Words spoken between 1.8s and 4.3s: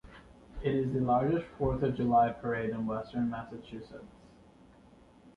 of July parade in western Massachusetts.